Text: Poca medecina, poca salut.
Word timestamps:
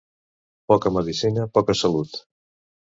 Poca 0.71 0.93
medecina, 0.95 1.47
poca 1.59 1.79
salut. 1.85 2.21